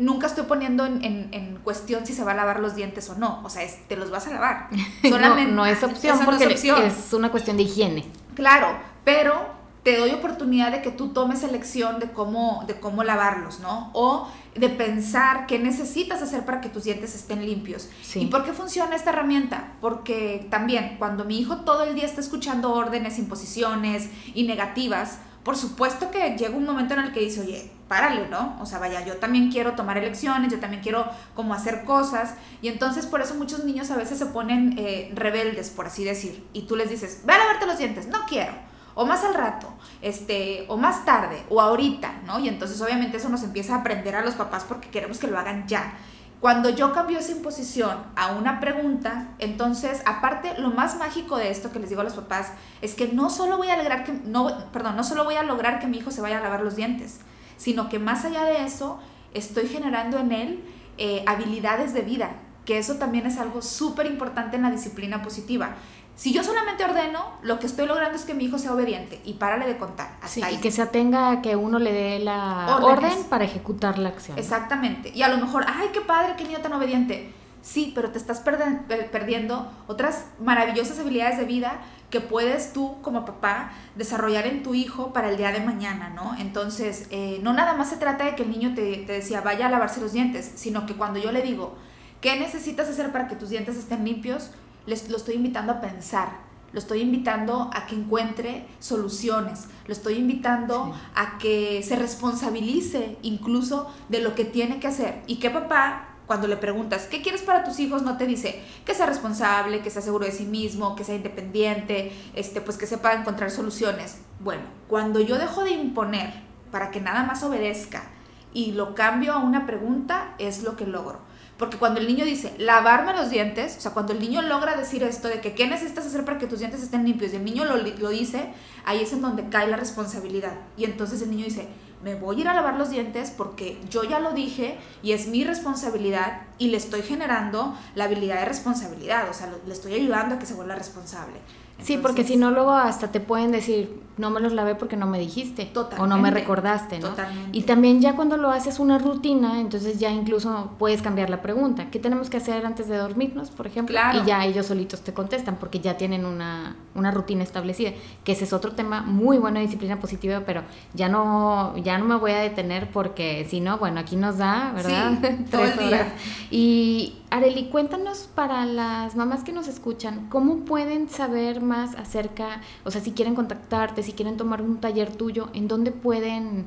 [0.00, 3.42] nunca estoy poniendo en, cuestión si se va a lavar los dientes o no.
[3.44, 4.68] O sea, te los vas a lavar.
[5.08, 8.06] Solamente, no, es opción porque es, una cuestión de higiene.
[8.34, 8.68] Claro,
[9.04, 13.90] pero te doy oportunidad de que tú tomes elección de cómo, de cómo lavarlos, ¿no?
[13.92, 17.88] O de pensar qué necesitas hacer para que tus dientes estén limpios.
[18.14, 19.74] ¿Y por qué funciona esta herramienta?
[19.80, 25.56] Porque también cuando mi hijo todo el día está escuchando órdenes, imposiciones y negativas, por
[25.56, 28.58] supuesto que llega un momento en el que dice, oye, párale, ¿no?
[28.60, 32.34] O sea, vaya, yo también quiero tomar elecciones, yo también quiero como hacer cosas.
[32.60, 36.46] Y entonces por eso muchos niños a veces se ponen eh, rebeldes, por así decir.
[36.52, 38.52] Y tú les dices, ve a lavarte los dientes, no quiero.
[38.94, 39.72] o más al rato,
[40.02, 42.38] este, o más tarde, o ahorita, ¿no?
[42.38, 45.38] Y entonces obviamente eso nos empieza a aprender a los papás porque queremos que lo
[45.38, 45.94] hagan ya.
[46.40, 51.70] Cuando yo cambio esa imposición a una pregunta, entonces, aparte, lo más mágico de esto
[51.70, 54.70] que les digo a los papás es que no solo voy a lograr que, no,
[54.72, 57.20] perdón, no solo voy a lograr que mi hijo se vaya a lavar los dientes,
[57.58, 58.98] sino que más allá de eso,
[59.34, 60.64] estoy generando en él
[60.96, 62.30] eh, habilidades de vida,
[62.64, 65.76] que eso también es algo súper importante en la disciplina positiva.
[66.20, 69.34] Si yo solamente ordeno, lo que estoy logrando es que mi hijo sea obediente y
[69.34, 70.18] párale de contar.
[70.26, 74.10] sí, y que se atenga a que uno le dé la orden para ejecutar la
[74.10, 74.38] acción.
[74.38, 75.10] Exactamente.
[75.14, 77.32] Y a lo mejor, ay, qué padre, qué niño tan obediente.
[77.62, 83.72] Sí, pero te estás perdiendo otras maravillosas habilidades de vida que puedes tú como papá
[83.94, 86.34] desarrollar en tu hijo para el día de mañana, ¿no?
[86.38, 89.68] Entonces, eh, no nada más se trata de que el niño te, te decía, vaya
[89.68, 91.76] a lavarse los dientes, sino que cuando yo le digo,
[92.20, 94.50] ¿qué necesitas hacer para que tus dientes estén limpios?
[94.86, 96.38] Les, lo estoy invitando a pensar,
[96.72, 103.90] lo estoy invitando a que encuentre soluciones, lo estoy invitando a que se responsabilice incluso
[104.08, 105.22] de lo que tiene que hacer.
[105.26, 108.02] Y que papá, cuando le preguntas, ¿qué quieres para tus hijos?
[108.02, 112.12] No te dice que sea responsable, que sea seguro de sí mismo, que sea independiente,
[112.34, 114.18] este, pues que sepa encontrar soluciones.
[114.38, 116.32] Bueno, cuando yo dejo de imponer
[116.70, 118.04] para que nada más obedezca
[118.52, 121.29] y lo cambio a una pregunta, es lo que logro.
[121.60, 125.02] Porque cuando el niño dice, lavarme los dientes, o sea, cuando el niño logra decir
[125.02, 127.66] esto de que qué necesitas hacer para que tus dientes estén limpios y el niño
[127.66, 128.54] lo, lo dice,
[128.86, 130.54] ahí es en donde cae la responsabilidad.
[130.78, 131.68] Y entonces el niño dice,
[132.02, 135.28] me voy a ir a lavar los dientes porque yo ya lo dije y es
[135.28, 140.34] mi responsabilidad y le estoy generando la habilidad de responsabilidad, o sea, le estoy ayudando
[140.34, 141.40] a que se vuelva responsable
[141.82, 145.06] sí, porque si no, luego hasta te pueden decir, no me los lavé porque no
[145.06, 145.70] me dijiste.
[145.98, 147.08] O no me recordaste, ¿no?
[147.08, 147.56] Totalmente.
[147.56, 151.90] Y también ya cuando lo haces una rutina, entonces ya incluso puedes cambiar la pregunta.
[151.90, 153.98] ¿Qué tenemos que hacer antes de dormirnos, por ejemplo?
[154.14, 157.92] Y ya ellos solitos te contestan porque ya tienen una, una rutina establecida.
[158.24, 160.62] Que ese es otro tema muy bueno de disciplina positiva, pero
[160.94, 164.72] ya no, ya no me voy a detener porque si no, bueno, aquí nos da,
[164.74, 165.18] ¿verdad?
[165.20, 166.06] Sí, Tres horas.
[166.50, 172.90] Y Areli, cuéntanos para las mamás que nos escuchan, ¿cómo pueden saber más acerca, o
[172.90, 176.66] sea, si quieren contactarte, si quieren tomar un taller tuyo, ¿en dónde pueden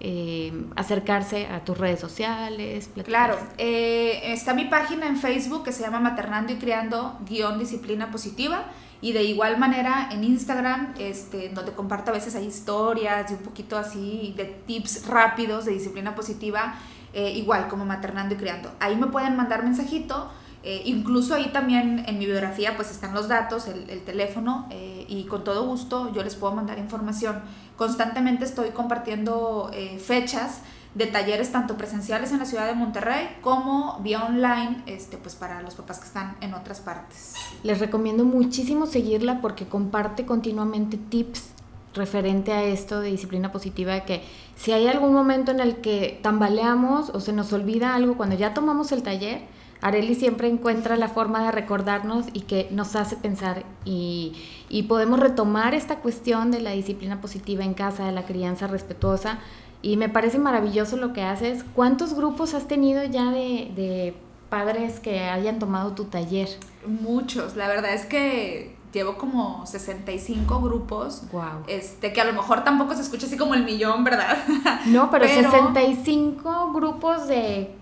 [0.00, 2.90] eh, acercarse a tus redes sociales?
[3.04, 8.10] Claro, eh, está mi página en Facebook que se llama Maternando y Criando guion disciplina
[8.10, 8.64] positiva.
[9.02, 13.40] Y de igual manera en Instagram, este, donde comparto a veces hay historias y un
[13.40, 16.76] poquito así de tips rápidos de disciplina positiva
[17.12, 18.72] eh, igual como maternando y criando.
[18.80, 20.30] Ahí me pueden mandar mensajito.
[20.62, 25.24] Eh, incluso ahí también en mi biografía pues están los datos, el, teléfono eh, y
[25.24, 27.40] con todo gusto yo les puedo mandar información.
[27.76, 30.60] Constantemente estoy compartiendo fechas
[30.94, 35.62] de talleres tanto presenciales en la ciudad de Monterrey como vía online este, pues para
[35.62, 37.34] los papás que están en otras partes.
[37.62, 41.50] Les recomiendo muchísimo seguirla porque comparte continuamente tips
[41.94, 44.22] referente a esto de disciplina positiva, que
[44.56, 48.54] si hay algún momento en el que tambaleamos o se nos olvida algo cuando ya
[48.54, 49.42] tomamos el taller,
[49.82, 54.32] Areli siempre encuentra la forma de recordarnos y que nos hace pensar y,
[54.68, 59.40] y, podemos retomar esta cuestión de la disciplina positiva en casa, de la crianza respetuosa.
[59.82, 61.64] Y me parece maravilloso lo que haces.
[61.74, 64.14] ¿Cuántos grupos has tenido ya de, de
[64.48, 66.48] padres que hayan tomado tu taller?
[66.86, 71.22] Muchos, la verdad es que llevo como 65 grupos.
[71.32, 71.64] Wow.
[71.66, 74.38] Este, que a lo mejor tampoco se escucha así como el millón, ¿verdad?
[74.86, 77.74] No, pero, 65 grupos de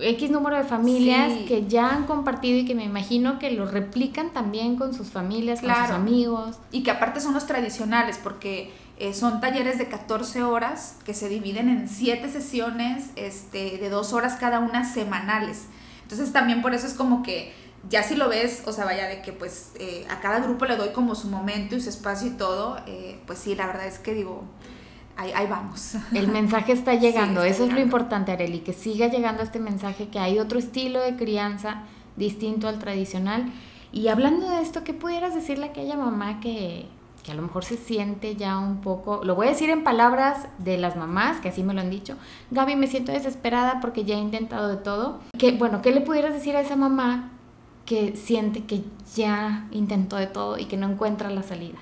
[0.00, 4.30] X número de familias que ya han compartido y que me imagino que lo replican
[4.30, 6.56] también con sus familias, con sus amigos.
[6.70, 11.28] Y que aparte son los tradicionales, porque eh, son talleres de 14 horas que se
[11.28, 15.66] dividen en 7 sesiones este, de 2 horas cada una semanales.
[16.02, 17.52] Entonces también por eso es como que
[17.88, 20.76] ya si lo ves, o sea, vaya de que pues eh, a cada grupo le
[20.76, 23.98] doy como su momento y su espacio y todo, eh, pues sí, la verdad es
[23.98, 24.44] que digo,
[25.16, 25.96] ahí, ahí vamos.
[26.12, 30.18] El mensaje está llegando, eso es lo importante, Areli, que siga llegando este mensaje, que
[30.18, 31.84] hay otro estilo de crianza
[32.16, 33.52] distinto al tradicional.
[33.92, 36.86] Y hablando de esto, ¿qué pudieras decirle a aquella mamá que,
[37.22, 40.48] que a lo mejor se siente ya un poco, lo voy a decir en palabras
[40.58, 42.16] de las mamás, que así me lo han dicho,
[42.50, 45.20] Gaby, me siento desesperada porque ya he intentado de todo.
[45.38, 47.30] Que, bueno, ¿qué le pudieras decir a esa mamá
[47.86, 51.78] que siente que ya intentó de todo y que no encuentra la salida?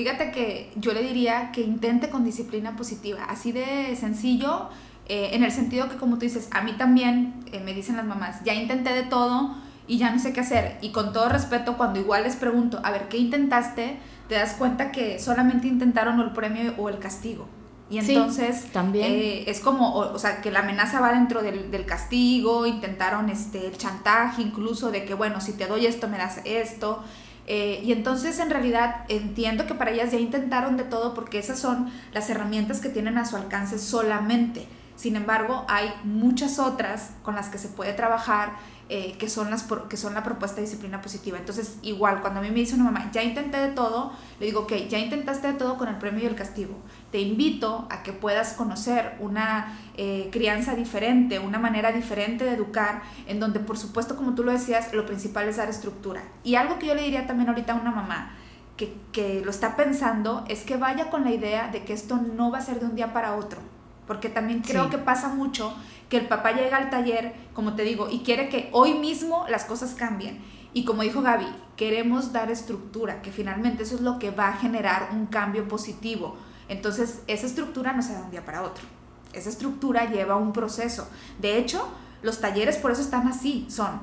[0.00, 4.70] Fíjate que yo le diría que intente con disciplina positiva, así de sencillo,
[5.06, 8.06] eh, en el sentido que como tú dices, a mí también eh, me dicen las
[8.06, 9.54] mamás, ya intenté de todo
[9.86, 10.78] y ya no sé qué hacer.
[10.80, 13.98] Y con todo respeto, cuando igual les pregunto, a ver, ¿qué intentaste?
[14.26, 17.46] Te das cuenta que solamente intentaron el premio o el castigo.
[17.90, 19.04] Y entonces también.
[19.04, 23.66] Eh, es como, o, sea, que la amenaza va dentro del, del, castigo, intentaron este,
[23.66, 27.04] el chantaje incluso de que, bueno, si te doy esto, me das esto.
[27.46, 31.58] Eh, y entonces en realidad entiendo que para ellas ya intentaron de todo porque esas
[31.58, 34.66] son las herramientas que tienen a su alcance solamente.
[34.96, 38.52] Sin embargo, hay muchas otras con las que se puede trabajar
[38.92, 41.38] eh, que, son las, que son la propuesta de disciplina positiva.
[41.38, 44.62] Entonces, igual, cuando a mí me dice una mamá, ya intenté de todo, le digo,
[44.62, 46.74] ok, ya intentaste de todo con el premio y el castigo.
[47.12, 53.02] Te invito a que puedas conocer una eh, crianza diferente, una manera diferente de educar,
[53.28, 56.24] en donde, por supuesto, como tú lo decías, lo principal es dar estructura.
[56.42, 58.34] Y algo que yo le diría también ahorita a una mamá,
[58.76, 62.50] que, que, lo está pensando es que vaya con la idea de que esto no
[62.50, 63.60] va a ser de un día para otro,
[64.08, 65.72] porque también creo que pasa mucho
[66.10, 69.64] que el papá llega al taller, como te digo, y quiere que hoy mismo las
[69.64, 70.42] cosas cambien.
[70.74, 71.46] Y como dijo Gaby,
[71.76, 76.36] queremos dar estructura, que finalmente eso es lo que va a generar un cambio positivo.
[76.68, 78.84] Entonces, esa estructura no se da de un día para otro.
[79.32, 81.08] Esa estructura lleva un proceso.
[81.38, 81.88] De hecho,
[82.22, 83.66] los talleres por eso están así.
[83.70, 84.00] Son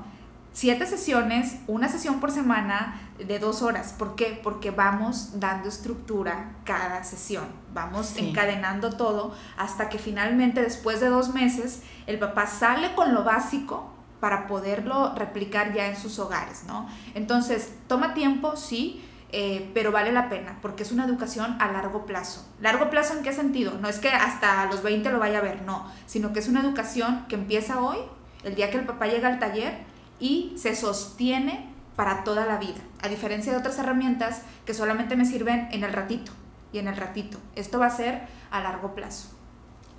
[0.58, 3.94] siete sesiones, una sesión por semana de dos horas.
[3.96, 4.40] ¿Por qué?
[4.42, 11.32] Porque vamos dando estructura cada sesión, vamos encadenando todo hasta que finalmente después de dos
[11.32, 16.88] meses el papá sale con lo básico para poderlo replicar ya en sus hogares, ¿no?
[17.14, 22.04] Entonces, toma tiempo, sí, eh, pero vale la pena porque es una educación a largo
[22.04, 22.44] plazo.
[22.60, 23.74] ¿Largo plazo en qué sentido?
[23.80, 26.62] No es que hasta los 20 lo vaya a ver, no, sino que es una
[26.62, 27.98] educación que empieza hoy,
[28.42, 29.86] el día que el papá llega al taller,
[30.20, 35.24] y se sostiene para toda la vida, a diferencia de otras herramientas que solamente me
[35.24, 36.32] sirven en el ratito
[36.72, 37.38] y en el ratito.
[37.56, 39.30] Esto va a ser a largo plazo.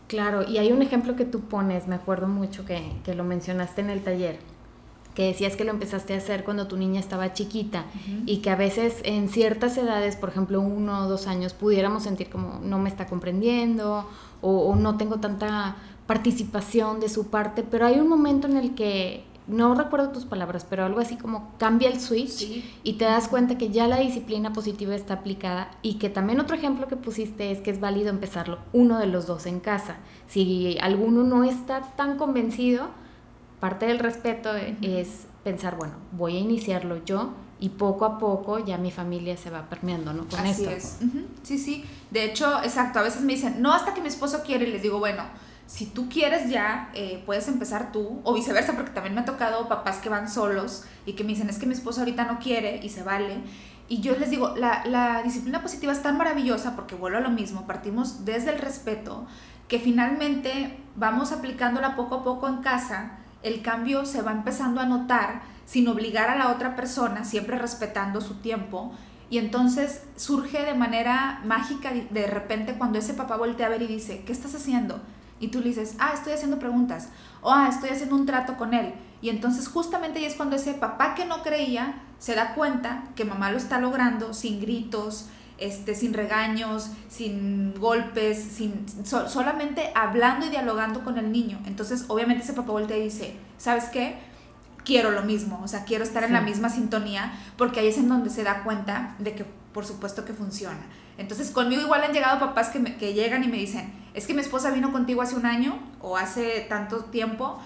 [0.07, 3.81] Claro, y hay un ejemplo que tú pones, me acuerdo mucho que, que lo mencionaste
[3.81, 4.39] en el taller,
[5.13, 7.83] que decías que lo empezaste a hacer cuando tu niña estaba chiquita
[8.25, 12.29] y que a veces en ciertas edades, por ejemplo uno o dos años, pudiéramos sentir
[12.29, 14.07] como no me está comprendiendo
[14.41, 15.75] o, o no tengo tanta
[16.07, 20.65] participación de su parte, pero hay un momento en el que no recuerdo tus palabras,
[20.69, 24.53] pero algo así como cambia el switch y te das cuenta que ya la disciplina
[24.53, 28.59] positiva está aplicada y que también otro ejemplo que pusiste es que es válido empezarlo
[28.73, 29.97] uno de los dos en casa.
[30.27, 32.89] Si alguno no está tan convencido,
[33.59, 38.77] parte del respeto es pensar, bueno, voy a iniciarlo yo y poco a poco ya
[38.77, 40.27] mi familia se va permeando, ¿no?
[40.27, 40.99] Con Así es.
[41.43, 41.85] Sí, sí.
[42.11, 44.81] De hecho, exacto, a veces me dicen, no hasta que mi esposo quiere y les
[44.81, 45.23] digo, bueno,
[45.69, 49.69] si tú quieres ya, eh, puedes empezar tú, o viceversa, porque también me ha tocado
[49.69, 52.79] papás que van solos y que me dicen, es que mi esposo ahorita no quiere
[52.81, 53.37] y se vale.
[53.87, 57.29] Y yo les digo, la, la disciplina positiva es tan maravillosa porque vuelvo a lo
[57.29, 59.27] mismo, partimos desde el respeto,
[59.67, 64.87] que finalmente vamos aplicándola poco a poco en casa, el cambio se va empezando a
[64.87, 68.91] notar sin obligar a la otra persona, siempre respetando su tiempo.
[69.29, 73.87] Y entonces surge de manera mágica de repente cuando ese papá voltea a ver y
[73.87, 74.99] dice, ¿qué estás haciendo?
[75.39, 77.09] Y tú le dices, ah, estoy haciendo preguntas,
[77.41, 78.93] o ah, estoy haciendo un trato con él.
[79.21, 83.25] Y entonces justamente ahí es cuando ese papá que no creía se da cuenta que
[83.25, 90.49] mamá lo está logrando sin gritos, este, sin regaños, sin golpes, sin, solamente hablando y
[90.49, 91.59] dialogando con el niño.
[91.65, 94.17] Entonces obviamente ese papá voltea y dice, ¿sabes qué?
[94.85, 98.07] Quiero lo mismo, o sea, quiero estar en la misma sintonía, porque ahí es en
[98.07, 100.79] donde se da cuenta de que por supuesto que funciona.
[101.19, 104.41] Entonces conmigo igual han llegado papás que, que llegan y me dicen, es que mi
[104.41, 107.59] esposa vino contigo hace un año o hace tanto tiempo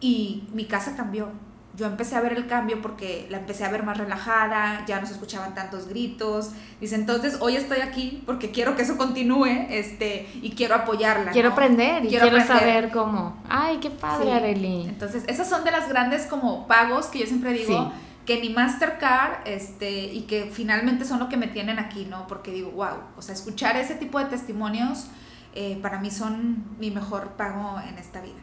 [0.00, 1.28] y mi casa cambió.
[1.74, 5.06] Yo empecé a ver el cambio porque la empecé a ver más relajada, ya no
[5.06, 6.50] se escuchaban tantos gritos.
[6.80, 11.32] Dice, entonces hoy estoy aquí porque quiero que eso continúe este, y quiero apoyarla.
[11.32, 13.42] Quiero aprender y quiero, saber cómo.
[13.48, 14.84] Ay, qué padre, sí.
[14.86, 17.90] Entonces, esas son de las grandes como pagos que yo siempre digo
[18.26, 22.26] que ni Mastercard, este, y que finalmente son lo que me tienen aquí, ¿no?
[22.26, 25.06] Porque digo, wow, o sea, escuchar ese tipo de testimonios
[25.54, 28.38] eh, para mí son mi mejor pago en esta vida.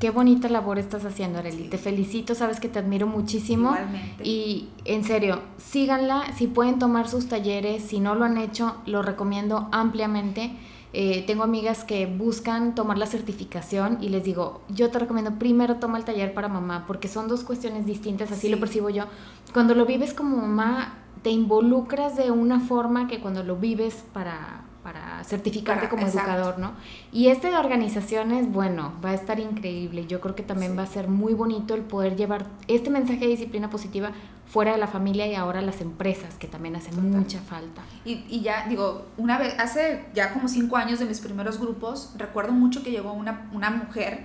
[0.00, 1.68] Qué bonita labor estás haciendo, Arely.
[1.68, 3.70] Te felicito, sabes que te admiro muchísimo.
[3.70, 4.24] Igualmente.
[4.24, 9.00] Y en serio, síganla, si pueden tomar sus talleres, si no lo han hecho, lo
[9.02, 10.54] recomiendo ampliamente
[10.92, 15.76] eh, tengo amigas que buscan tomar la certificación y les digo, yo te recomiendo primero
[15.76, 19.04] toma el taller para mamá, porque son dos cuestiones distintas, así lo percibo yo.
[19.52, 24.65] Cuando lo vives como mamá, te involucras de una forma que cuando lo vives para
[24.86, 26.74] para certificarte como educador, ¿no?
[27.10, 30.06] Y este de organizaciones, bueno, va a estar increíble.
[30.06, 33.26] Yo creo que también va a ser muy bonito el poder llevar este mensaje de
[33.26, 34.12] disciplina positiva
[34.46, 37.82] fuera de la familia y ahora las empresas, que también hacen mucha falta.
[38.04, 42.12] Y, y, ya, digo, una vez, hace ya como cinco años de mis primeros grupos,
[42.16, 44.24] recuerdo mucho que llegó una, una mujer,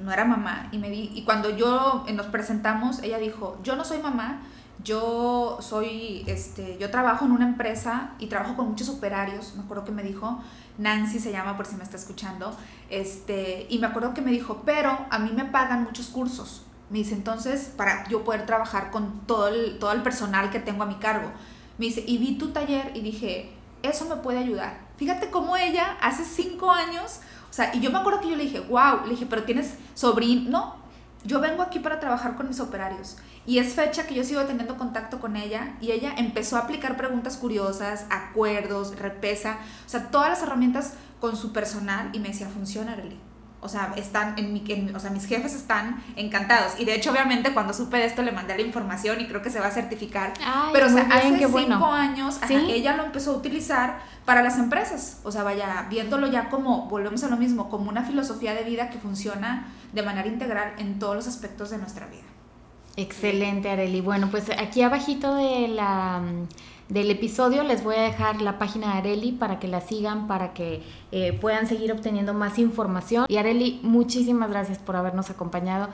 [0.00, 3.74] no era mamá, y, me di, y cuando yo eh, nos presentamos, ella dijo, yo
[3.74, 4.42] no soy mamá,
[4.84, 9.84] yo soy, este, yo trabajo en una empresa y trabajo con muchos operarios, me acuerdo
[9.84, 10.40] que me dijo,
[10.78, 12.56] Nancy se llama por si me está escuchando,
[12.90, 16.98] este, y me acuerdo que me dijo, pero a mí me pagan muchos cursos, Me
[16.98, 20.86] dice, entonces, para yo poder trabajar con todo el, todo el personal que tengo a
[20.86, 21.32] mi cargo.
[21.78, 23.52] Me dice, y vi tu taller y dije,
[23.82, 24.86] eso me puede ayudar.
[24.96, 27.20] Fíjate cómo ella hace cinco años,
[27.50, 29.74] o sea, y yo me acuerdo que yo le dije, wow, le dije, pero tienes
[29.94, 30.76] sobrino, no,
[31.26, 33.16] yo vengo aquí para trabajar con mis operarios.
[33.46, 36.96] Y es fecha que yo sigo teniendo contacto con ella y ella empezó a aplicar
[36.96, 42.48] preguntas curiosas, acuerdos, repesa, o sea, todas las herramientas con su personal y me decía,
[42.48, 42.96] funciona.
[43.66, 44.64] O sea, están en mi,
[44.94, 46.72] o sea, mis jefes están encantados.
[46.78, 49.50] Y de hecho, obviamente, cuando supe de esto, le mandé la información y creo que
[49.50, 50.32] se va a certificar.
[50.72, 55.20] Pero, o sea, hace cinco años, ella lo empezó a utilizar para las empresas.
[55.24, 58.88] O sea, vaya, viéndolo ya como, volvemos a lo mismo, como una filosofía de vida
[58.88, 62.22] que funciona de manera integral en todos los aspectos de nuestra vida.
[62.96, 64.00] Excelente, Areli.
[64.00, 66.22] Bueno, pues aquí abajito de la
[66.88, 70.52] del episodio les voy a dejar la página de Areli para que la sigan, para
[70.54, 73.26] que eh, puedan seguir obteniendo más información.
[73.28, 75.88] Y Areli, muchísimas gracias por habernos acompañado.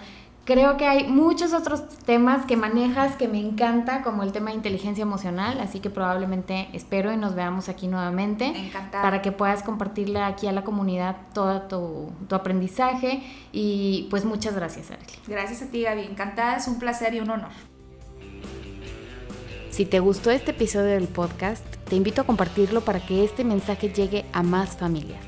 [0.45, 4.57] Creo que hay muchos otros temas que manejas que me encanta, como el tema de
[4.57, 9.05] inteligencia emocional, así que probablemente espero y nos veamos aquí nuevamente Encantada.
[9.05, 13.23] para que puedas compartirle aquí a la comunidad todo tu, tu, aprendizaje
[13.53, 15.13] y pues muchas gracias, Arely.
[15.29, 16.03] Gracias a ti, Gaby.
[16.03, 17.51] Encantada, es un placer y un honor.
[19.71, 23.91] Si te gustó este episodio del podcast, te invito a compartirlo para que este mensaje
[23.91, 25.23] llegue a más familias.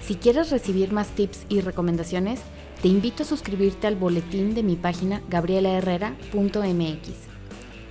[0.00, 2.40] Si quieres recibir más tips y recomendaciones,
[2.86, 7.08] te invito a suscribirte al boletín de mi página gabrielaherrera.mx.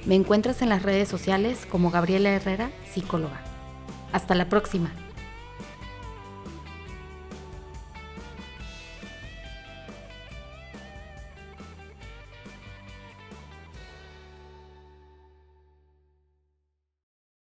[0.06, 3.42] Me encuentras en las redes sociales como Gabriela Herrera, psicóloga.
[4.14, 4.94] Hasta la próxima.